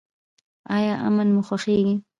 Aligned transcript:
ایا 0.77 0.93
امن 1.07 1.27
مو 1.35 1.41
خوښیږي؟ 1.47 1.95